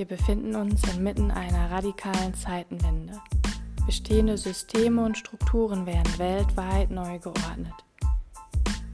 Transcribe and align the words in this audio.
Wir 0.00 0.06
befinden 0.06 0.56
uns 0.56 0.82
inmitten 0.94 1.30
einer 1.30 1.70
radikalen 1.70 2.32
Zeitenwende. 2.32 3.20
Bestehende 3.84 4.38
Systeme 4.38 5.04
und 5.04 5.18
Strukturen 5.18 5.84
werden 5.84 6.18
weltweit 6.18 6.90
neu 6.90 7.18
geordnet. 7.18 7.74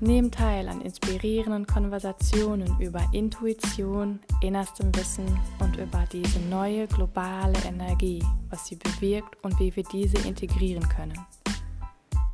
Nehmt 0.01 0.35
teil 0.35 0.69
an 0.69 0.81
inspirierenden 0.81 1.65
Konversationen 1.65 2.81
über 2.81 3.09
Intuition, 3.13 4.19
innerstem 4.41 4.93
Wissen 4.97 5.27
und 5.61 5.77
über 5.77 6.03
diese 6.11 6.41
neue 6.41 6.89
globale 6.89 7.57
Energie, 7.65 8.25
was 8.51 8.67
sie 8.67 8.75
bewirkt 8.75 9.37
und 9.45 9.61
wie 9.61 9.77
wir 9.77 9.85
diese 9.85 10.19
integrieren 10.27 10.89
können. 10.89 11.25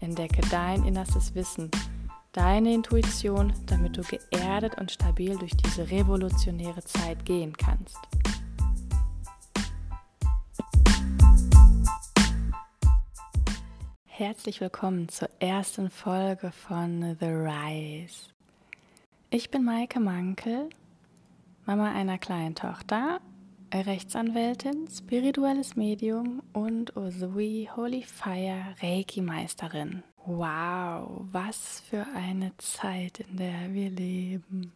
Entdecke 0.00 0.40
dein 0.50 0.82
innerstes 0.86 1.34
Wissen, 1.34 1.70
deine 2.32 2.72
Intuition, 2.72 3.52
damit 3.66 3.98
du 3.98 4.02
geerdet 4.02 4.80
und 4.80 4.90
stabil 4.90 5.36
durch 5.36 5.54
diese 5.58 5.90
revolutionäre 5.90 6.82
Zeit 6.82 7.26
gehen 7.26 7.54
kannst. 7.54 7.98
Herzlich 14.22 14.60
willkommen 14.60 15.08
zur 15.08 15.28
ersten 15.40 15.90
Folge 15.90 16.52
von 16.52 17.16
The 17.18 17.26
Rise. 17.26 18.30
Ich 19.30 19.50
bin 19.50 19.64
Maike 19.64 19.98
Mankel, 19.98 20.68
Mama 21.66 21.90
einer 21.90 22.18
kleinen 22.18 22.54
Tochter, 22.54 23.20
Rechtsanwältin, 23.74 24.86
spirituelles 24.88 25.74
Medium 25.74 26.40
und 26.52 26.96
Osui 26.96 27.68
Holy 27.74 28.04
Fire 28.04 28.76
Reiki 28.80 29.22
Meisterin. 29.22 30.04
Wow, 30.24 31.24
was 31.32 31.80
für 31.80 32.06
eine 32.14 32.56
Zeit, 32.58 33.18
in 33.28 33.38
der 33.38 33.72
wir 33.74 33.90
leben. 33.90 34.70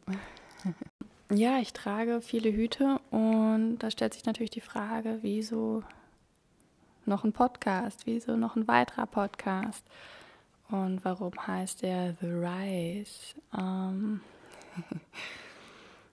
ja, 1.32 1.60
ich 1.60 1.72
trage 1.72 2.20
viele 2.20 2.52
Hüte 2.52 2.98
und 3.12 3.78
da 3.78 3.92
stellt 3.92 4.14
sich 4.14 4.24
natürlich 4.24 4.50
die 4.50 4.60
Frage, 4.60 5.20
wieso 5.22 5.84
noch 7.06 7.24
ein 7.24 7.32
Podcast? 7.32 8.06
Wieso 8.06 8.36
noch 8.36 8.56
ein 8.56 8.68
weiterer 8.68 9.06
Podcast? 9.06 9.84
Und 10.68 11.04
warum 11.04 11.32
heißt 11.46 11.82
der 11.82 12.14
The 12.20 12.26
Rise? 12.26 13.34
Ähm 13.56 14.20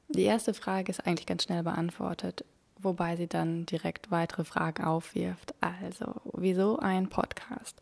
die 0.09 0.23
erste 0.23 0.53
Frage 0.53 0.91
ist 0.91 1.05
eigentlich 1.05 1.25
ganz 1.25 1.43
schnell 1.43 1.63
beantwortet, 1.63 2.45
wobei 2.77 3.15
sie 3.15 3.27
dann 3.27 3.65
direkt 3.65 4.11
weitere 4.11 4.43
Fragen 4.43 4.83
aufwirft. 4.83 5.55
Also, 5.61 6.21
wieso 6.33 6.77
ein 6.79 7.09
Podcast? 7.09 7.81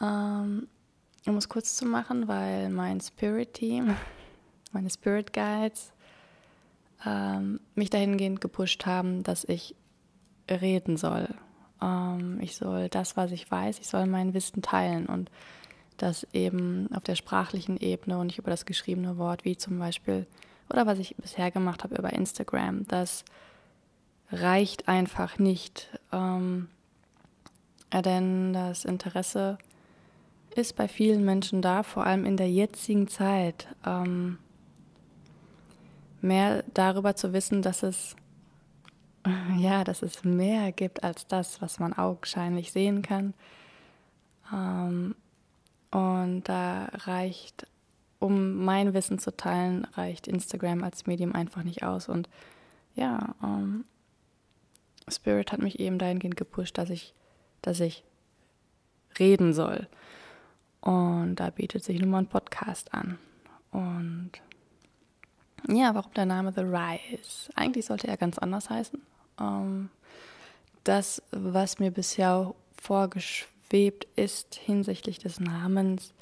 Ähm, 0.00 0.68
um 1.26 1.36
es 1.36 1.48
kurz 1.48 1.74
zu 1.76 1.86
machen, 1.86 2.28
weil 2.28 2.70
mein 2.70 3.00
Spirit 3.00 3.54
Team, 3.54 3.96
meine 4.72 4.90
Spirit 4.90 5.32
Guides, 5.32 5.92
ähm, 7.04 7.60
mich 7.74 7.90
dahingehend 7.90 8.40
gepusht 8.40 8.86
haben, 8.86 9.22
dass 9.24 9.44
ich 9.44 9.74
reden 10.48 10.96
soll 10.96 11.33
ähm, 11.82 12.38
ich 12.40 12.56
soll 12.56 12.88
das, 12.88 13.16
was 13.16 13.32
ich 13.32 13.50
weiß, 13.50 13.78
ich 13.78 13.88
soll 13.88 14.06
mein 14.06 14.34
Wissen 14.34 14.62
teilen 14.62 15.06
und 15.06 15.30
das 15.96 16.26
eben 16.32 16.88
auf 16.92 17.04
der 17.04 17.14
sprachlichen 17.14 17.76
Ebene 17.76 18.18
und 18.18 18.26
nicht 18.26 18.38
über 18.38 18.50
das 18.50 18.66
geschriebene 18.66 19.16
Wort, 19.16 19.44
wie 19.44 19.56
zum 19.56 19.78
Beispiel, 19.78 20.26
oder 20.70 20.86
was 20.86 20.98
ich 20.98 21.16
bisher 21.16 21.50
gemacht 21.50 21.84
habe 21.84 21.96
über 21.96 22.12
Instagram, 22.12 22.86
das 22.88 23.24
reicht 24.32 24.88
einfach 24.88 25.38
nicht. 25.38 25.98
Ähm, 26.12 26.68
denn 27.92 28.52
das 28.52 28.84
Interesse 28.84 29.58
ist 30.56 30.74
bei 30.76 30.88
vielen 30.88 31.24
Menschen 31.24 31.62
da, 31.62 31.82
vor 31.82 32.04
allem 32.04 32.24
in 32.24 32.36
der 32.36 32.50
jetzigen 32.50 33.08
Zeit, 33.08 33.68
ähm, 33.86 34.38
mehr 36.20 36.64
darüber 36.72 37.14
zu 37.14 37.32
wissen, 37.32 37.62
dass 37.62 37.82
es 37.82 38.16
ja, 39.56 39.84
dass 39.84 40.02
es 40.02 40.24
mehr 40.24 40.72
gibt 40.72 41.02
als 41.02 41.26
das, 41.26 41.62
was 41.62 41.78
man 41.78 41.92
augenscheinlich 41.92 42.72
sehen 42.72 43.02
kann. 43.02 43.34
Ähm, 44.52 45.14
und 45.90 46.42
da 46.44 46.86
reicht, 46.92 47.66
um 48.18 48.64
mein 48.64 48.94
Wissen 48.94 49.18
zu 49.18 49.36
teilen, 49.36 49.86
reicht 49.94 50.26
Instagram 50.26 50.82
als 50.82 51.06
Medium 51.06 51.34
einfach 51.34 51.62
nicht 51.62 51.84
aus. 51.84 52.08
Und 52.08 52.28
ja, 52.94 53.34
ähm, 53.42 53.84
Spirit 55.08 55.52
hat 55.52 55.62
mich 55.62 55.80
eben 55.80 55.98
dahingehend 55.98 56.36
gepusht, 56.36 56.78
dass 56.78 56.90
ich, 56.90 57.14
dass 57.62 57.80
ich 57.80 58.04
reden 59.18 59.54
soll. 59.54 59.88
Und 60.80 61.36
da 61.36 61.50
bietet 61.50 61.84
sich 61.84 61.98
nun 62.00 62.10
mal 62.10 62.18
ein 62.18 62.26
Podcast 62.26 62.92
an. 62.92 63.18
Und 63.70 64.32
ja, 65.68 65.94
warum 65.94 66.12
der 66.12 66.26
Name 66.26 66.52
The 66.52 66.60
Rise? 66.60 67.50
Eigentlich 67.54 67.86
sollte 67.86 68.06
er 68.06 68.16
ganz 68.16 68.38
anders 68.38 68.68
heißen. 68.68 69.00
Ähm, 69.40 69.90
das, 70.84 71.22
was 71.30 71.78
mir 71.78 71.90
bisher 71.90 72.54
vorgeschwebt 72.80 74.06
ist 74.16 74.54
hinsichtlich 74.54 75.18
des 75.18 75.40
Namens, 75.40 76.12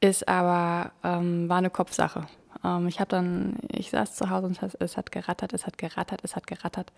ist 0.00 0.28
aber, 0.28 0.92
ähm, 1.04 1.48
war 1.48 1.58
eine 1.58 1.70
Kopfsache. 1.70 2.26
Ähm, 2.64 2.88
ich 2.88 3.00
habe 3.00 3.10
dann, 3.10 3.58
ich 3.68 3.90
saß 3.90 4.14
zu 4.14 4.30
Hause 4.30 4.46
und 4.46 4.60
es 4.80 4.96
hat 4.96 5.12
gerattert, 5.12 5.52
es 5.52 5.66
hat 5.66 5.78
gerattert, 5.78 6.20
es 6.22 6.36
hat 6.36 6.46
gerattert. 6.46 6.92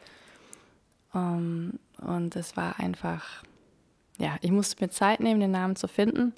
Ähm, 1.15 1.79
und 1.99 2.37
es 2.37 2.57
war 2.57 2.79
einfach, 2.79 3.43
ja, 4.19 4.37
ich 4.41 4.51
musste 4.51 4.83
mir 4.83 4.91
Zeit 4.91 5.21
nehmen, 5.21 5.41
den 5.41 5.51
Namen 5.51 5.77
zu 5.77 5.89
finden. 5.89 6.35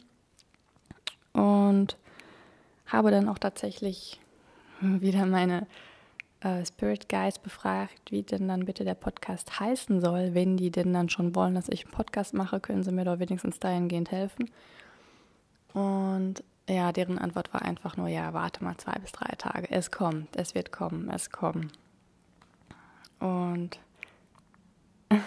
Und 1.32 1.96
habe 2.86 3.10
dann 3.10 3.28
auch 3.28 3.38
tatsächlich 3.38 4.20
wieder 4.80 5.26
meine 5.26 5.66
äh, 6.44 6.64
Spirit 6.64 7.08
Guides 7.08 7.38
befragt, 7.38 8.10
wie 8.10 8.22
denn 8.22 8.46
dann 8.46 8.66
bitte 8.66 8.84
der 8.84 8.94
Podcast 8.94 9.58
heißen 9.58 10.00
soll. 10.00 10.34
Wenn 10.34 10.56
die 10.56 10.70
denn 10.70 10.92
dann 10.92 11.08
schon 11.08 11.34
wollen, 11.34 11.54
dass 11.54 11.68
ich 11.68 11.84
einen 11.84 11.94
Podcast 11.94 12.34
mache, 12.34 12.60
können 12.60 12.84
sie 12.84 12.92
mir 12.92 13.04
doch 13.04 13.18
wenigstens 13.18 13.58
dahingehend 13.58 14.10
helfen. 14.10 14.50
Und 15.72 16.44
ja, 16.68 16.92
deren 16.92 17.18
Antwort 17.18 17.52
war 17.52 17.62
einfach 17.62 17.96
nur, 17.96 18.08
ja, 18.08 18.32
warte 18.32 18.62
mal 18.62 18.76
zwei 18.76 18.98
bis 18.98 19.12
drei 19.12 19.34
Tage. 19.36 19.70
Es 19.70 19.90
kommt, 19.90 20.36
es 20.36 20.54
wird 20.54 20.70
kommen, 20.70 21.10
es 21.10 21.30
kommen. 21.30 21.72
Und 23.18 23.78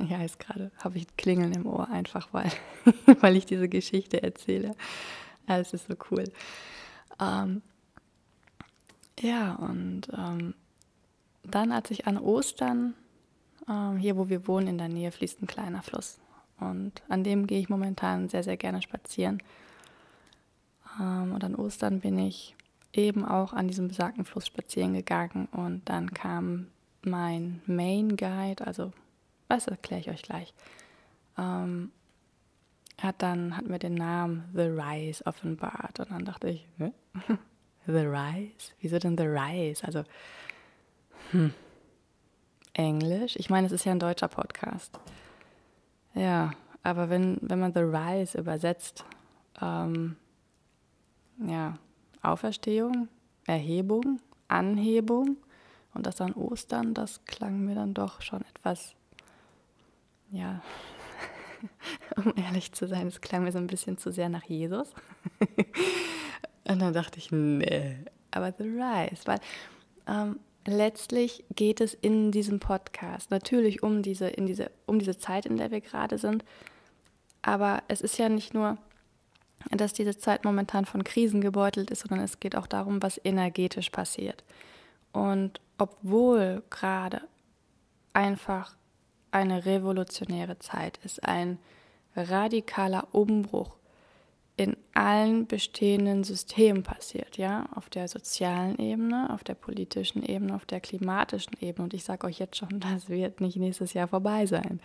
ja, 0.00 0.20
jetzt 0.20 0.40
gerade 0.40 0.72
habe 0.82 0.98
ich 0.98 1.16
Klingeln 1.16 1.52
im 1.52 1.66
Ohr, 1.66 1.88
einfach 1.88 2.28
weil, 2.32 2.50
weil 3.20 3.36
ich 3.36 3.46
diese 3.46 3.68
Geschichte 3.68 4.22
erzähle. 4.22 4.74
Es 5.46 5.72
ist 5.72 5.86
so 5.86 5.94
cool. 6.10 6.24
Ähm, 7.20 7.62
ja, 9.20 9.54
und 9.54 10.08
ähm, 10.16 10.54
dann, 11.42 11.72
als 11.72 11.90
ich 11.90 12.06
an 12.06 12.18
Ostern, 12.18 12.94
ähm, 13.68 13.96
hier 13.96 14.16
wo 14.16 14.28
wir 14.28 14.46
wohnen, 14.46 14.68
in 14.68 14.78
der 14.78 14.88
Nähe 14.88 15.12
fließt 15.12 15.42
ein 15.42 15.46
kleiner 15.46 15.82
Fluss. 15.82 16.18
Und 16.58 17.02
an 17.08 17.24
dem 17.24 17.46
gehe 17.46 17.60
ich 17.60 17.68
momentan 17.68 18.28
sehr, 18.28 18.42
sehr 18.42 18.56
gerne 18.56 18.82
spazieren. 18.82 19.42
Ähm, 21.00 21.32
und 21.32 21.44
an 21.44 21.54
Ostern 21.54 22.00
bin 22.00 22.18
ich 22.18 22.54
eben 22.92 23.24
auch 23.24 23.52
an 23.52 23.68
diesem 23.68 23.88
besagten 23.88 24.24
Fluss 24.24 24.46
spazieren 24.46 24.94
gegangen. 24.94 25.48
Und 25.52 25.88
dann 25.88 26.12
kam 26.12 26.68
mein 27.02 27.60
Main 27.66 28.16
Guide, 28.16 28.66
also 28.66 28.92
was 29.48 29.66
erkläre 29.68 30.00
ich 30.00 30.10
euch 30.10 30.22
gleich, 30.22 30.54
ähm, 31.38 31.92
hat 33.00 33.22
dann 33.22 33.56
hat 33.56 33.66
mir 33.66 33.78
den 33.78 33.94
Namen 33.94 34.44
The 34.54 34.62
Rise 34.62 35.24
offenbart. 35.26 36.00
Und 36.00 36.10
dann 36.10 36.24
dachte 36.24 36.48
ich, 36.48 36.66
Hä? 36.78 36.92
The 37.86 38.06
Rise? 38.06 38.72
Wieso 38.80 38.98
denn 38.98 39.16
The 39.16 39.24
Rise? 39.24 39.84
Also, 39.84 40.04
hm. 41.30 41.52
Englisch? 42.72 43.36
Ich 43.36 43.48
meine, 43.48 43.66
es 43.66 43.72
ist 43.72 43.84
ja 43.84 43.92
ein 43.92 43.98
deutscher 43.98 44.28
Podcast. 44.28 44.98
Ja, 46.14 46.52
aber 46.82 47.08
wenn, 47.08 47.38
wenn 47.40 47.58
man 47.58 47.72
The 47.72 47.80
Rise 47.80 48.38
übersetzt, 48.38 49.04
ähm, 49.60 50.16
ja, 51.38 51.78
Auferstehung, 52.22 53.08
Erhebung, 53.46 54.20
Anhebung 54.48 55.36
und 55.94 56.06
das 56.06 56.16
dann 56.16 56.32
Ostern, 56.32 56.94
das 56.94 57.24
klang 57.24 57.64
mir 57.64 57.74
dann 57.74 57.94
doch 57.94 58.22
schon 58.22 58.42
etwas, 58.54 58.94
ja, 60.30 60.60
um 62.16 62.34
ehrlich 62.36 62.72
zu 62.72 62.86
sein, 62.86 63.06
es 63.06 63.20
klang 63.20 63.44
mir 63.44 63.52
so 63.52 63.58
ein 63.58 63.66
bisschen 63.66 63.98
zu 63.98 64.12
sehr 64.12 64.28
nach 64.28 64.44
Jesus. 64.44 64.92
Und 66.68 66.80
dann 66.80 66.92
dachte 66.92 67.18
ich, 67.18 67.30
nee, 67.30 67.96
aber 68.30 68.52
The 68.56 68.64
Rise, 68.64 69.22
weil 69.26 69.40
ähm, 70.06 70.40
letztlich 70.66 71.44
geht 71.54 71.80
es 71.80 71.94
in 71.94 72.32
diesem 72.32 72.60
Podcast 72.60 73.30
natürlich 73.30 73.82
um 73.82 74.02
diese, 74.02 74.28
in 74.28 74.46
diese, 74.46 74.70
um 74.86 74.98
diese 74.98 75.18
Zeit, 75.18 75.46
in 75.46 75.56
der 75.56 75.70
wir 75.70 75.80
gerade 75.80 76.18
sind. 76.18 76.44
Aber 77.42 77.82
es 77.88 78.00
ist 78.00 78.18
ja 78.18 78.28
nicht 78.28 78.54
nur, 78.54 78.78
dass 79.70 79.92
diese 79.92 80.18
Zeit 80.18 80.44
momentan 80.44 80.84
von 80.84 81.04
Krisen 81.04 81.40
gebeutelt 81.40 81.90
ist, 81.90 82.00
sondern 82.00 82.24
es 82.24 82.40
geht 82.40 82.56
auch 82.56 82.66
darum, 82.66 83.02
was 83.02 83.20
energetisch 83.24 83.90
passiert. 83.90 84.44
Und 85.12 85.60
obwohl 85.78 86.62
gerade 86.70 87.22
einfach 88.12 88.76
eine 89.30 89.64
revolutionäre 89.66 90.58
Zeit 90.58 90.98
ist, 91.04 91.22
ein 91.24 91.58
radikaler 92.16 93.08
Umbruch 93.12 93.75
in 94.56 94.76
allen 94.94 95.46
bestehenden 95.46 96.24
Systemen 96.24 96.82
passiert, 96.82 97.36
ja, 97.36 97.68
auf 97.74 97.90
der 97.90 98.08
sozialen 98.08 98.78
Ebene, 98.78 99.28
auf 99.30 99.44
der 99.44 99.54
politischen 99.54 100.22
Ebene, 100.22 100.54
auf 100.54 100.64
der 100.64 100.80
klimatischen 100.80 101.52
Ebene. 101.60 101.84
Und 101.84 101.94
ich 101.94 102.04
sage 102.04 102.26
euch 102.26 102.38
jetzt 102.38 102.56
schon, 102.56 102.80
das 102.80 103.08
wird 103.08 103.40
nicht 103.40 103.56
nächstes 103.56 103.92
Jahr 103.92 104.08
vorbei 104.08 104.46
sein. 104.46 104.80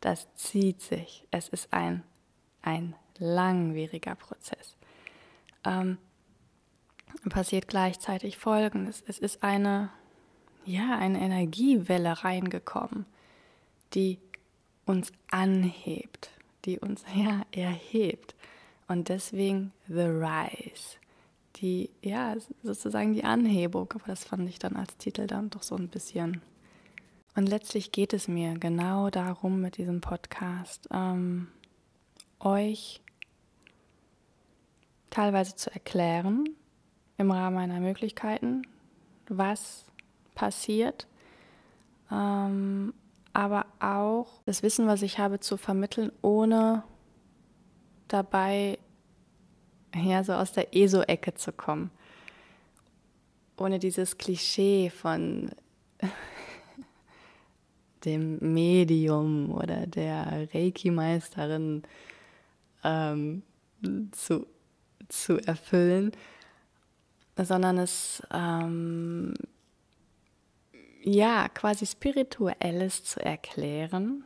Das 0.00 0.32
zieht 0.36 0.80
sich. 0.80 1.26
Es 1.32 1.48
ist 1.48 1.72
ein, 1.72 2.04
ein 2.62 2.94
langwieriger 3.18 4.14
Prozess. 4.14 4.76
Ähm, 5.64 5.98
passiert 7.28 7.66
gleichzeitig 7.66 8.38
Folgendes. 8.38 9.02
Es 9.06 9.18
ist 9.18 9.42
eine, 9.42 9.90
ja, 10.64 10.96
eine 10.96 11.20
Energiewelle 11.20 12.22
reingekommen, 12.22 13.06
die 13.94 14.20
uns 14.86 15.12
anhebt, 15.30 16.30
die 16.64 16.78
uns 16.78 17.04
ja 17.14 17.42
erhebt. 17.50 18.36
Und 18.88 19.10
deswegen 19.10 19.72
The 19.86 20.06
Rise. 20.06 20.96
Die, 21.56 21.90
ja, 22.02 22.34
sozusagen 22.62 23.14
die 23.14 23.24
Anhebung, 23.24 23.92
aber 23.94 24.06
das 24.06 24.24
fand 24.24 24.48
ich 24.48 24.58
dann 24.58 24.76
als 24.76 24.96
Titel 24.96 25.26
dann 25.26 25.50
doch 25.50 25.62
so 25.62 25.76
ein 25.76 25.88
bisschen. 25.88 26.40
Und 27.36 27.48
letztlich 27.48 27.92
geht 27.92 28.12
es 28.12 28.28
mir 28.28 28.54
genau 28.58 29.10
darum 29.10 29.60
mit 29.60 29.76
diesem 29.76 30.00
Podcast, 30.00 30.88
ähm, 30.92 31.48
euch 32.40 33.00
teilweise 35.10 35.54
zu 35.56 35.72
erklären, 35.72 36.48
im 37.16 37.30
Rahmen 37.30 37.56
meiner 37.56 37.80
Möglichkeiten, 37.80 38.62
was 39.28 39.84
passiert, 40.34 41.06
ähm, 42.10 42.94
aber 43.32 43.66
auch 43.80 44.40
das 44.46 44.62
Wissen, 44.62 44.86
was 44.86 45.02
ich 45.02 45.18
habe, 45.18 45.40
zu 45.40 45.56
vermitteln, 45.56 46.12
ohne 46.22 46.84
dabei 48.08 48.78
ja 49.94 50.24
so 50.24 50.32
aus 50.32 50.52
der 50.52 50.74
ESO-Ecke 50.74 51.34
zu 51.34 51.52
kommen. 51.52 51.90
Ohne 53.56 53.78
dieses 53.78 54.18
Klischee 54.18 54.90
von 54.90 55.50
dem 58.04 58.38
Medium 58.54 59.50
oder 59.50 59.86
der 59.86 60.48
Reiki-Meisterin 60.54 61.82
ähm, 62.84 63.42
zu, 64.12 64.46
zu 65.08 65.38
erfüllen, 65.38 66.12
sondern 67.36 67.78
es 67.78 68.22
ähm, 68.32 69.34
ja 71.02 71.48
quasi 71.48 71.86
spirituelles 71.86 73.04
zu 73.04 73.24
erklären, 73.24 74.24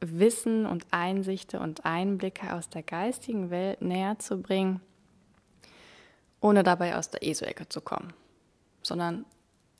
Wissen 0.00 0.66
und 0.66 0.86
Einsichten 0.90 1.60
und 1.60 1.84
Einblicke 1.84 2.54
aus 2.54 2.68
der 2.68 2.82
geistigen 2.82 3.50
Welt 3.50 3.82
näher 3.82 4.18
zu 4.18 4.40
bringen, 4.40 4.80
ohne 6.40 6.62
dabei 6.62 6.96
aus 6.96 7.10
der 7.10 7.22
ESO-Ecke 7.22 7.68
zu 7.68 7.80
kommen, 7.80 8.12
sondern 8.82 9.24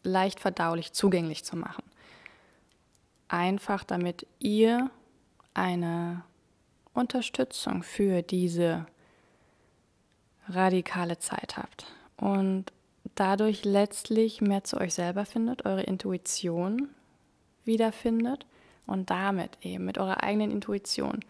leicht 0.02 0.40
verdaulich 0.40 0.92
zugänglich 0.92 1.44
zu 1.44 1.56
machen. 1.56 1.84
Einfach 3.28 3.84
damit 3.84 4.26
ihr 4.38 4.90
eine 5.54 6.22
Unterstützung 6.94 7.82
für 7.82 8.22
diese 8.22 8.86
radikale 10.48 11.18
Zeit 11.18 11.56
habt 11.56 11.86
und 12.16 12.72
dadurch 13.14 13.64
letztlich 13.64 14.40
mehr 14.40 14.64
zu 14.64 14.78
euch 14.78 14.94
selber 14.94 15.24
findet, 15.26 15.66
eure 15.66 15.82
Intuition 15.82 16.88
wiederfindet 17.64 18.46
und 18.88 19.10
damit 19.10 19.58
eben 19.62 19.84
mit 19.84 19.98
eurer 19.98 20.22
eigenen 20.22 20.50
Intuition 20.50 21.20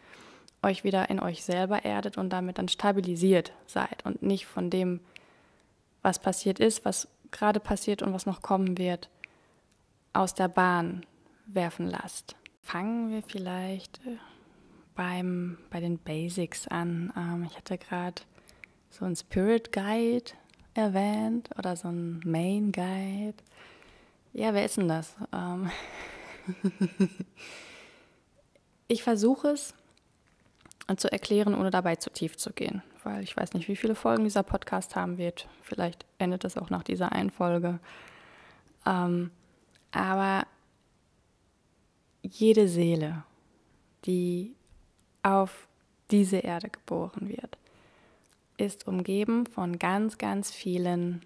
euch 0.63 0.85
wieder 0.85 1.09
in 1.11 1.21
euch 1.21 1.45
selber 1.45 1.85
erdet 1.85 2.19
und 2.19 2.31
damit 2.31 2.59
dann 2.59 2.69
stabilisiert 2.69 3.53
seid 3.67 4.05
und 4.05 4.23
nicht 4.23 4.47
von 4.47 4.71
dem, 4.71 5.01
was 6.03 6.19
passiert 6.19 6.59
ist, 6.59 6.85
was 6.85 7.09
gerade 7.31 7.61
passiert 7.61 8.03
und 8.03 8.13
was 8.13 8.27
noch 8.27 8.43
kommen 8.43 8.79
wird, 8.79 9.09
aus 10.13 10.35
der 10.35 10.49
Bahn 10.49 11.05
werfen 11.47 11.87
lasst. 11.87 12.35
Fangen 12.63 13.11
wir 13.11 13.23
vielleicht 13.23 13.99
äh, 14.07 14.17
beim, 14.95 15.59
bei 15.71 15.81
den 15.81 15.99
Basics 15.99 16.67
an. 16.69 17.13
Ähm, 17.17 17.47
ich 17.49 17.57
hatte 17.57 17.79
gerade 17.79 18.23
so 18.91 19.05
einen 19.05 19.17
Spirit 19.17 19.73
Guide 19.73 20.33
erwähnt 20.75 21.51
oder 21.59 21.77
so 21.77 21.89
einen 21.89 22.21
Main 22.25 22.73
Guide. 22.73 23.37
Ja, 24.33 24.55
wer 24.55 24.65
ist 24.65 24.77
denn 24.77 24.89
das? 24.89 25.15
Ähm 25.33 25.71
ich 28.89 29.03
versuche 29.03 29.49
es 29.49 29.75
zu 30.97 31.13
erklären, 31.13 31.55
ohne 31.55 31.71
dabei 31.71 31.97
zu 31.97 32.11
tief 32.11 32.37
zu 32.37 32.53
gehen, 32.53 32.83
weil 33.05 33.23
ich 33.23 33.37
weiß 33.37 33.53
nicht, 33.53 33.69
wie 33.69 33.77
viele 33.77 33.95
Folgen 33.95 34.25
dieser 34.25 34.43
Podcast 34.43 34.97
haben 34.97 35.19
wird. 35.19 35.49
Vielleicht 35.63 36.07
endet 36.19 36.45
es 36.45 36.57
auch 36.57 36.71
nach 36.71 36.83
dieser 36.83 37.13
einen 37.13 37.31
Folge. 37.31 37.79
Ähm, 38.87 39.31
aber 39.91 40.47
jede 42.23 42.69
Seele, 42.69 43.25
die 44.05 44.55
auf 45.23 45.69
diese 46.11 46.39
Erde 46.39 46.71
geboren 46.71 47.29
wird, 47.29 47.59
ist 48.57 48.87
umgeben 48.89 49.47
von 49.47 49.79
ganz, 49.79 50.19
ganz 50.19 50.51
vielen 50.51 51.23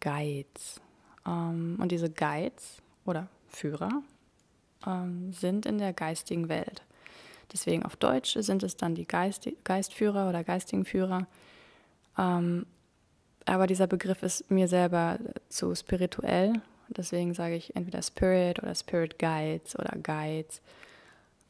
Guides. 0.00 0.80
Ähm, 1.26 1.78
und 1.80 1.92
diese 1.92 2.10
Guides 2.10 2.82
oder 3.04 3.28
Führer 3.54 4.02
ähm, 4.86 5.32
sind 5.32 5.66
in 5.66 5.78
der 5.78 5.92
geistigen 5.92 6.48
Welt. 6.48 6.82
Deswegen 7.52 7.84
auf 7.84 7.96
Deutsch 7.96 8.36
sind 8.38 8.62
es 8.62 8.76
dann 8.76 8.94
die 8.94 9.06
Geist, 9.06 9.48
Geistführer 9.64 10.28
oder 10.28 10.44
geistigen 10.44 10.84
Führer. 10.84 11.26
Ähm, 12.18 12.66
aber 13.46 13.66
dieser 13.66 13.86
Begriff 13.86 14.22
ist 14.22 14.50
mir 14.50 14.68
selber 14.68 15.18
zu 15.48 15.74
spirituell. 15.74 16.54
Deswegen 16.88 17.34
sage 17.34 17.56
ich 17.56 17.76
entweder 17.76 18.02
Spirit 18.02 18.62
oder 18.62 18.74
Spirit 18.74 19.18
Guides 19.18 19.78
oder 19.78 19.96
Guides. 20.02 20.62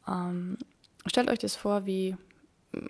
Ähm, 0.08 0.58
stellt 1.06 1.30
euch 1.30 1.38
das 1.38 1.56
vor 1.56 1.86
wie 1.86 2.16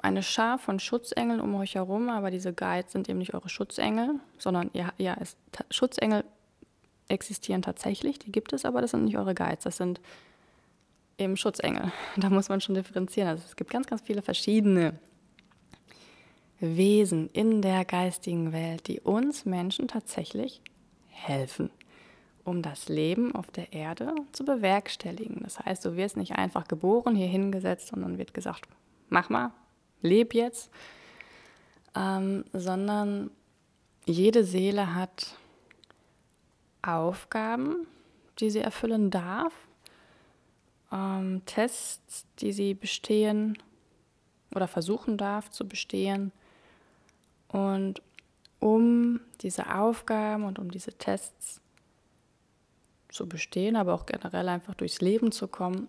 eine 0.03 0.23
Schar 0.23 0.59
von 0.59 0.81
Schutzengeln 0.81 1.41
um 1.41 1.55
euch 1.57 1.75
herum, 1.75 2.09
aber 2.09 2.31
diese 2.31 2.53
Guides 2.53 2.93
sind 2.93 3.09
eben 3.09 3.19
nicht 3.19 3.35
eure 3.35 3.49
Schutzengel, 3.49 4.15
sondern 4.39 4.71
ihr, 4.73 4.93
ja, 4.99 5.17
es, 5.21 5.37
Schutzengel 5.71 6.25
existieren 7.09 7.63
tatsächlich, 7.63 8.19
die 8.19 8.33
gibt 8.33 8.53
es, 8.53 8.65
aber 8.65 8.81
das 8.81 8.93
sind 8.93 9.05
nicht 9.05 9.19
eure 9.19 9.35
Guides, 9.35 9.65
das 9.65 9.77
sind 9.77 10.01
eben 11.19 11.37
Schutzengel. 11.37 11.93
Da 12.17 12.31
muss 12.31 12.49
man 12.49 12.61
schon 12.61 12.75
differenzieren. 12.75 13.29
Also 13.29 13.45
es 13.47 13.57
gibt 13.57 13.71
ganz, 13.71 13.87
ganz 13.87 14.03
viele 14.03 14.23
verschiedene 14.23 14.99
Wesen 16.61 17.29
in 17.33 17.63
der 17.63 17.85
geistigen 17.85 18.53
Welt, 18.53 18.89
die 18.89 19.01
uns 19.01 19.45
Menschen 19.45 19.89
tatsächlich 19.89 20.63
helfen, 21.11 21.71
um 22.45 22.63
das 22.63 22.89
Leben 22.89 23.35
auf 23.35 23.51
der 23.51 23.73
Erde 23.73 24.15
zu 24.33 24.45
bewerkstelligen. 24.45 25.41
Das 25.43 25.59
heißt, 25.59 25.85
du 25.85 25.97
wirst 25.97 26.17
nicht 26.17 26.33
einfach 26.33 26.69
geboren, 26.69 27.15
hier 27.15 27.27
hingesetzt 27.27 27.93
und 27.93 28.03
dann 28.03 28.19
wird 28.19 28.35
gesagt, 28.35 28.69
mach 29.09 29.29
mal, 29.31 29.53
leb 30.01 30.35
jetzt, 30.35 30.71
ähm, 31.95 32.45
sondern 32.53 33.31
jede 34.07 34.45
Seele 34.45 34.95
hat 34.95 35.37
Aufgaben, 36.87 37.87
die 38.39 38.51
sie 38.51 38.61
erfüllen 38.61 39.11
darf, 39.11 39.53
ähm, 40.93 41.43
Tests, 41.47 42.27
die 42.39 42.53
sie 42.53 42.75
bestehen 42.75 43.59
oder 44.55 44.69
versuchen 44.69 45.17
darf 45.17 45.51
zu 45.51 45.67
bestehen. 45.67 46.33
Und 47.49 48.03
um 48.61 49.21
diese 49.41 49.75
Aufgaben 49.75 50.45
und 50.45 50.59
um 50.59 50.71
diese 50.71 50.93
Tests 50.93 51.61
zu 53.09 53.29
bestehen, 53.29 53.77
aber 53.77 53.95
auch 53.95 54.07
generell 54.07 54.49
einfach 54.49 54.75
durchs 54.75 55.01
Leben 55.01 55.33
zu 55.33 55.49
kommen, 55.49 55.89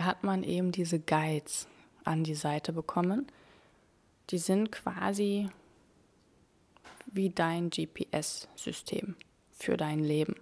hat 0.00 0.22
man 0.24 0.42
eben 0.42 0.72
diese 0.72 0.98
Guides 0.98 1.66
an 2.04 2.24
die 2.24 2.34
Seite 2.34 2.72
bekommen. 2.72 3.26
Die 4.30 4.38
sind 4.38 4.72
quasi 4.72 5.50
wie 7.06 7.28
dein 7.28 7.68
GPS-System 7.68 9.16
für 9.62 9.76
dein 9.76 10.00
Leben. 10.00 10.34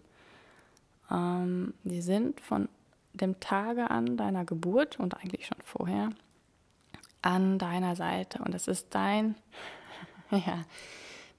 Ähm, 1.10 1.74
die 1.84 2.02
sind 2.02 2.40
von 2.40 2.68
dem 3.12 3.38
Tage 3.40 3.90
an 3.90 4.16
deiner 4.16 4.44
Geburt 4.44 4.98
und 4.98 5.16
eigentlich 5.16 5.46
schon 5.46 5.60
vorher 5.64 6.10
an 7.22 7.58
deiner 7.58 7.96
Seite. 7.96 8.42
Und 8.42 8.54
es 8.54 8.68
ist 8.68 8.88
dein, 8.90 9.34
ja, 10.30 10.64